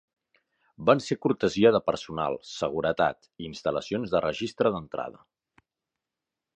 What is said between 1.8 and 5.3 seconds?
personal, seguretat, i instal·lacions de registre d'entrada.